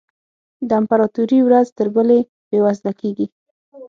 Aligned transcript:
د 0.67 0.69
امپراتوري 0.81 1.39
ورځ 1.43 1.67
تر 1.77 1.87
بلې 1.95 2.19
بېوزله 2.49 2.91
کېږي. 3.01 3.25